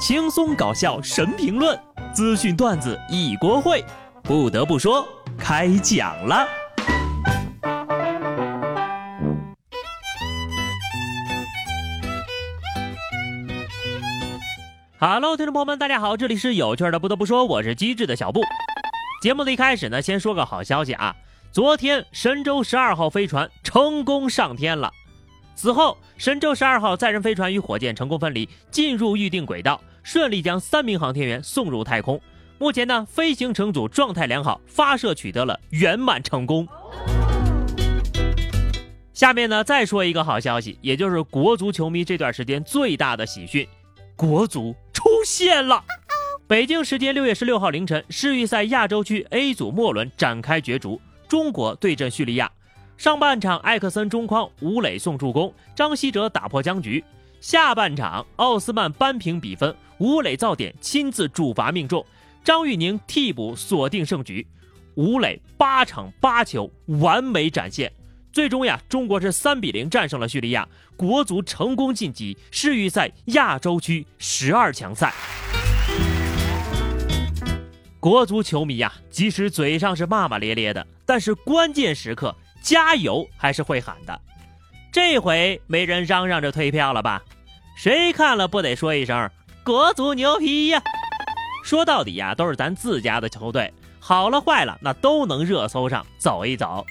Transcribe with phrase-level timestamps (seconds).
[0.00, 1.78] 轻松搞笑神评论，
[2.14, 3.84] 资讯段子一锅烩。
[4.22, 6.48] 不得不说，开讲了。
[14.98, 16.98] Hello，听众朋友们，大家好，这里是有趣的。
[16.98, 18.40] 不得不说，我是机智的小布。
[19.20, 21.14] 节目的一开始呢，先说个好消息啊，
[21.52, 24.90] 昨天神舟十二号飞船成功上天了。
[25.54, 29.78] 此后，神舟十二号载人飞船与火箭成功分离，进入预定轨道。
[30.02, 32.20] 顺利将三名航天员送入太空。
[32.58, 36.68] 目前呢，飞行乘组状态良好，发射取得了圆满成功。
[39.12, 43.66] 下面呢，再说一个好消息，也就是国足球迷这段时间最大的喜讯：
[44.16, 45.84] 国足出现了。
[46.46, 52.50] 北京时间六月十六号凌晨，世预赛亚洲区 A 组末轮展开角逐，中国对阵叙利亚。
[52.96, 57.02] 上半场，艾克森中框，吴磊送助攻，张稀哲打破僵局。
[57.40, 62.04] 下半场，奥斯曼扳平比分，吴磊造点亲自主罚命中，
[62.44, 64.46] 张玉宁替补锁定胜局。
[64.94, 67.90] 吴磊八场八球完美展现，
[68.30, 75.14] 最终呀，中国是三比零战胜了叙利亚，国足成功晋级世预赛亚洲区十二强赛。
[77.98, 84.20] 国足球迷呀，即使嘴上是骂骂咧咧的，但是关键时刻加油还是会喊的。
[84.92, 87.22] 这回没人嚷嚷着退票了吧？
[87.76, 89.30] 谁看了不得说一声
[89.64, 90.82] “国足牛皮呀”？
[91.64, 96.84] 说到底呀，都是咱自家的球队，好了坏了那都能热搜上走一走。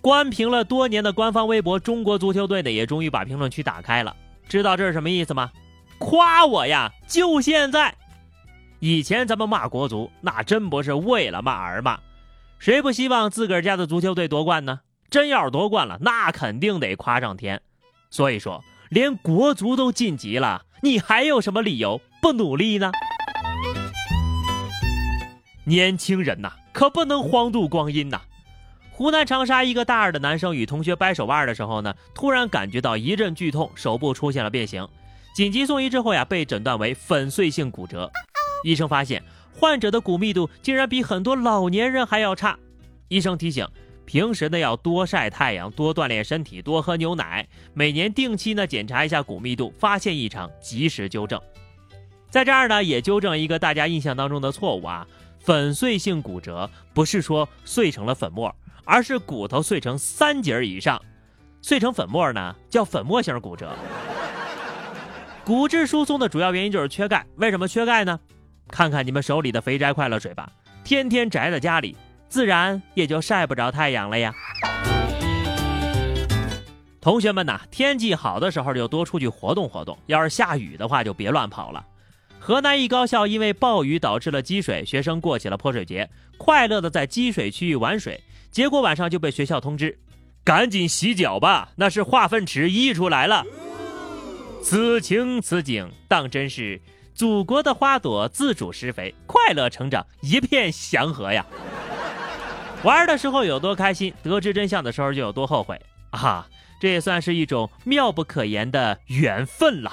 [0.00, 4.14] 关屏了多年的官方微博“中国足球队”呢，也终于把评论区打开了。
[4.48, 5.50] 知道这是什么意思吗？
[5.98, 6.92] 夸我呀！
[7.08, 7.94] 就现在，
[8.78, 11.98] 以前咱们骂国足，那真不是为了骂而骂。
[12.58, 14.80] 谁不希望自个儿家的足球队夺冠呢？
[15.14, 17.62] 真要是夺冠了，那肯定得夸上天。
[18.10, 22.90] 所以说，连国足都晋级了，你还有什么理由不努力呢？
[25.66, 28.22] 年轻人呐，可不能荒度光阴呐！
[28.90, 34.84] 湖南长沙一个大二的男生与同学掰手腕的时候呢，突然感觉到一阵剧痛，手部出现了变形，
[35.36, 38.10] 紧急送医之后呀，被诊断为粉碎性骨折。
[38.64, 39.22] 医生发现
[39.56, 42.58] 患者的骨密度竟然比很多老年人还要差。
[43.06, 43.64] 医生提醒。
[44.06, 47.46] 平时呢要多晒太阳，多锻炼身体，多喝牛奶。
[47.72, 51.40] 每年定期呢检查一下骨密度，发现异常及时纠正。
[52.30, 55.06] 在这儿呢也纠正一个大家印象当中的错误啊，
[55.38, 58.54] 粉碎性骨折不是说碎成了粉末，
[58.84, 61.00] 而是骨头碎成三节以上，
[61.62, 63.74] 碎成粉末呢叫粉末型骨折。
[65.44, 68.18] 骨质疏松的主要原因就是缺钙，为什么缺钙呢？
[68.68, 70.50] 看看你们手里的肥宅快乐水吧，
[70.82, 71.96] 天天宅在家里。
[72.34, 74.34] 自然也就晒不着太阳了呀。
[77.00, 81.86] 同学们呐，天气好的时候就多出去活动活动，要是下雨的话就别乱跑了。
[82.40, 89.96] 河南一高校因为暴雨导致了积水，学生过起了泼水节，快乐的在积水区域玩水，结果晚上就被学校通知，
[90.42, 93.44] 赶紧洗脚吧，那是化粪池溢出来了。
[94.60, 96.82] 此情此景当真是
[97.14, 101.46] 祖国的花朵自主施肥，快乐成长一片祥和呀。
[102.84, 105.80] 玩的时候有多开心，得知真相的时候就有多后悔
[106.10, 106.46] 啊！
[106.78, 109.90] 这也算是一种妙不可言的缘分了。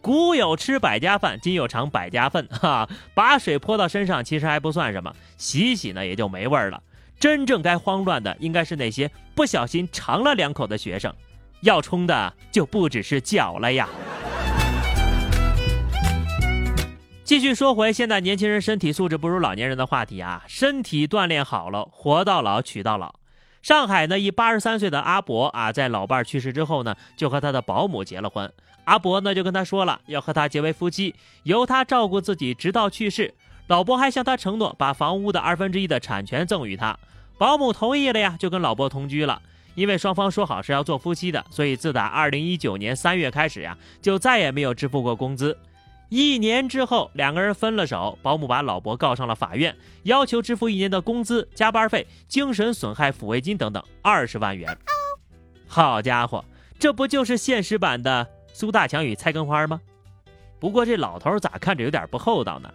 [0.00, 2.48] 古有吃百家饭，今有尝百家粪。
[2.48, 6.82] 哈，把水泼到身上其实还不算什么，洗洗呢也就没味儿了。
[7.20, 11.14] 真正该慌乱的应该是那些不小心尝了两口的学生，
[11.60, 13.88] 要冲的就不只是脚了呀。
[17.28, 23.16] 继续说回现在年轻人身体素质不如老年人的话题啊，身体锻炼好了，活到老娶到老。
[23.60, 28.50] 上海呢，一八十三岁的阿伯啊，在老伴去世之后呢，就和他的保姆结了婚。
[28.84, 33.34] 阿伯呢就跟他说了，要和他结为夫妻，由他照顾自己直到去世。
[33.66, 36.98] 老伯还向他承诺，把房屋的二分之一的产权赠与他。
[37.36, 39.42] 保姆同意了呀，就跟老伯同居了。
[39.74, 45.54] 因为双方说好是要做夫妻的，所以自打二零一九年三月开始呀，就再也没有支付过工资。
[46.08, 54.76] 一年之后，两个人分了手，保姆把老伯告上了法院，要求支付一年的工资、加班费、精神损害抚慰金等等二十万元。
[55.66, 56.42] 好家伙，
[56.78, 59.80] 这不就是现实版的苏大强与菜根花吗？
[60.58, 62.72] 不过这老头咋看着有点不厚道呢？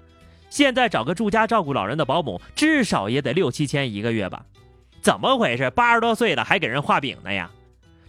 [0.50, 4.46] 现在找个住家照顾老人的保姆，至少也得六七千一个月吧？
[5.02, 5.72] 怎么回事？
[5.72, 7.50] 八十多岁了还给人画饼呢呀？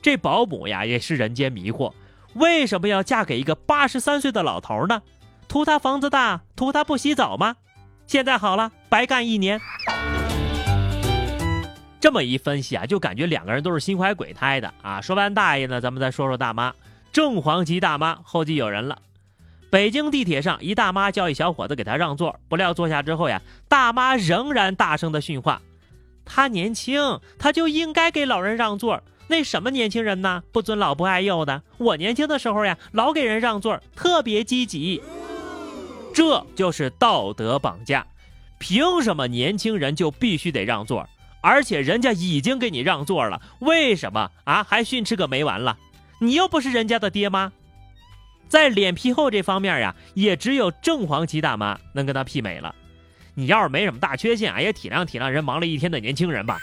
[0.02, 1.90] 这保姆呀也是人间迷惑，
[2.34, 5.02] 为什么要嫁给一个八十三岁的老头呢？
[5.46, 7.56] 图他房子大，图他不洗澡吗？
[8.06, 9.60] 现在好了，白干一年。
[12.00, 15.00] 这么一分析啊，就感觉两个人都是心怀鬼胎的啊。
[15.00, 16.74] 说完大爷呢，咱们再说说大妈。
[17.12, 18.98] 正黄旗大妈后继有人了。
[19.70, 25.62] 北京地铁上，一大妈叫一小伙子给她让座，不料坐下之后呀，大妈仍然大声的训话
[26.26, 29.02] ：“他年轻，他就应该给老人让座。
[29.26, 30.42] 那什么年轻人呢？
[30.52, 31.62] 不尊老不爱幼的。
[31.78, 35.02] 我年轻的时候呀，老给人让座，特别积极。
[36.14, 38.06] 这就是道德绑架。
[38.58, 41.08] 凭什么年轻人就必须得让座？
[41.40, 45.76] 而且人家已经给你让座了，为什么啊还训斥个没完了？
[46.20, 47.52] 你又不是人家的爹妈。”
[48.48, 52.74] 在脸皮厚这方面呀，也只有正黄旗大妈能跟他媲美了。
[53.34, 56.58] 你要是没什么大缺陷啊，也体谅体谅人忙了一天的年轻人吧。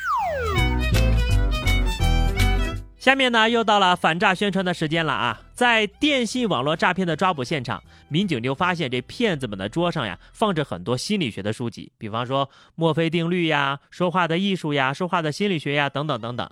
[3.02, 5.42] 下面呢，又到了反诈宣传的时间了啊！
[5.56, 16.48] 在电信网络诈骗的抓捕现场，民警就发现这骗子们的桌上呀，放着很多心理学的书籍，比方说墨菲定律呀、说话的艺术呀、说话的心理学呀等等等等。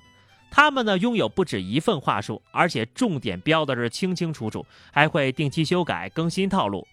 [0.50, 6.84] 他们呢拥有不止一份话术，而且重点标的是清清楚楚，还会定期修改更新套路。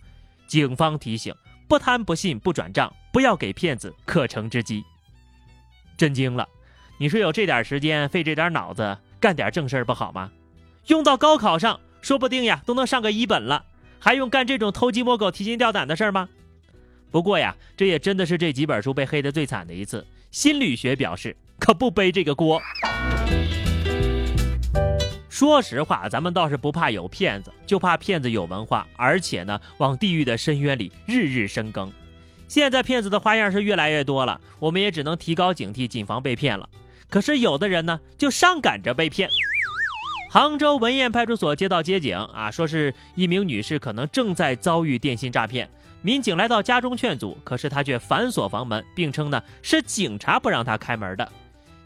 [0.47, 1.35] 警方提醒：
[1.67, 4.85] 不贪不信不转账，不要给骗子可乘之机。
[5.97, 6.47] 震惊了！
[6.99, 10.31] 你说有这点时间，费这点脑子干点正事儿不好吗？
[10.87, 13.64] 用到高考上，说不定呀都能上个一本了，
[13.99, 16.28] 还用干这种偷鸡摸狗、提心吊胆的事吗？
[17.11, 20.06] 不过呀，这也真的是这几本书被黑的最惨的一次。
[20.31, 22.62] 心理学表示可不背这个锅。
[25.28, 31.93] 说实话，咱们倒是不怕有骗子，就怕骗子有文化，而且呢，往地狱的深渊里日日深耕。
[32.46, 36.69] 现在骗子的花样是越来越多了，我们也只能提高警惕，谨防被骗了。
[37.08, 39.29] 可是有的人呢，就上赶着被骗。
[40.31, 45.70] 杭州文堰派出所接到接警啊，说是一名女士可能正在遭遇电信诈骗。
[46.03, 51.32] 民警来到家中劝阻，可是她却反锁房门，并称呢是警察不让她开门的。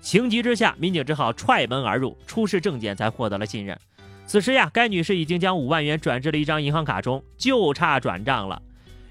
[0.01, 3.79] 情急之下，民警只好踹门而入，出示证件才获得了信任。
[4.27, 8.61] 此时呀，该女士已经将五万元转至了一张银行卡中，就差转账了。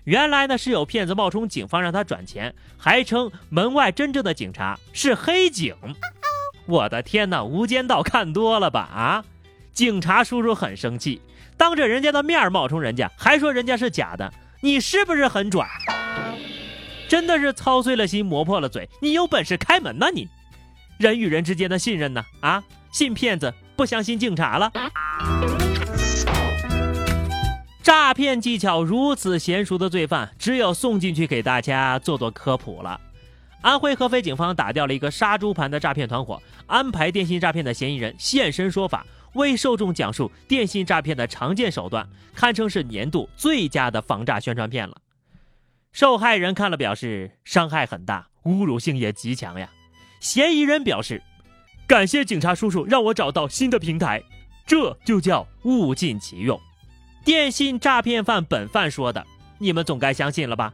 [0.09, 5.75] 原来呢是有骗子冒充警方让他转钱，还称门外真正的警察是黑警。
[6.65, 8.79] 我的天哪，无间道看多了吧？
[8.91, 9.23] 啊，
[9.71, 11.21] 警察叔叔很生气，
[11.55, 14.33] 当着人家的面冒充人家，还说人家是假的。
[14.61, 15.69] 你是不是很拽？
[17.07, 18.89] 真的是操碎了心，磨破了嘴。
[19.03, 20.09] 你有本事开门呐！
[20.11, 20.27] 你，
[20.97, 22.25] 人与人之间的信任呢？
[22.39, 24.71] 啊，信骗子不相信警察了？
[27.81, 32.99] 诈骗技巧如此娴熟的罪犯，只有送进去给大家做做科普了。
[33.61, 39.05] 安徽合肥警方打掉了一个杀猪盘的诈骗团伙，安排电信诈骗的嫌疑人现身说法。
[39.33, 44.97] 为受众讲述电信诈骗的常见手段，堪称是年度最佳的防诈宣传片了。
[45.91, 49.69] 受害人看了表示伤害很大，侮辱性也极强呀。
[50.19, 51.21] 嫌疑人表示，
[51.87, 54.21] 感谢警察叔叔让我找到新的平台，
[54.65, 56.59] 这就叫物尽其用。
[57.23, 59.25] 电信诈骗犯本犯说的，
[59.57, 60.71] 你们总该相信了吧？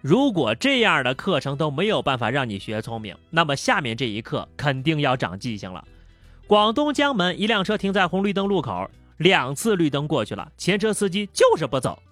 [0.00, 5.82] 如果这样的课程都没有办法让你学聪明，那么下面这一课肯定要长记性了。
[6.46, 12.02] 广东江门一辆车停在红绿灯路口，两次绿灯过去了，前车司机就是不走，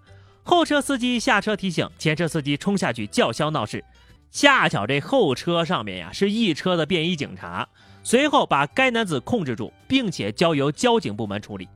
[0.43, 3.85] 后车司机下车提醒，前车司机冲下去叫嚣闹事。
[4.31, 7.69] 恰巧这后车上面呀是一车的便衣警察，
[8.03, 11.69] 随后把该男子控制住，并且交由交警部门处理。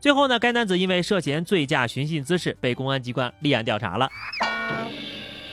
[0.00, 4.08] 最后呢，该男子因为涉嫌醉驾寻衅滋事，被公安机关立案调查了。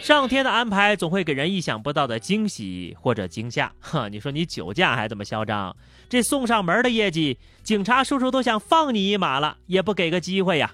[0.02, 3.72] 上天的安排总会给人意想不到的惊喜或者惊吓。
[3.80, 5.76] 哼，你说你酒驾还这么嚣张，
[6.08, 10.74] 这送上门的业绩，警察叔叔都想放你一马了，也不给个机会呀。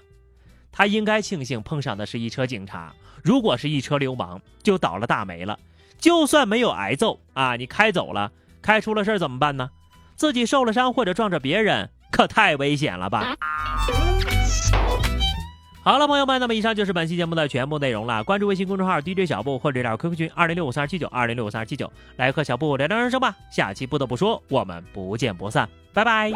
[0.72, 5.58] 他应该庆幸碰上的是一车警察，如果是一车流氓，就倒了大霉了。
[5.98, 8.30] 就算没有挨揍啊，你开走了，
[8.66, 9.70] 开出了事儿怎么办呢？
[10.16, 13.36] 自己受了伤或者撞着别人，可太危险了吧。
[15.84, 18.24] 好了，朋友们，那么以上就是本期节目的全部内容了。
[18.24, 23.36] 关注微信公众号 DJ 小布或者聊 QQ 群二零六五三二七九二零六五三二七九，来和小布聊聊人生吧。
[23.52, 26.32] 下期不得不说，我们不见不散，拜拜。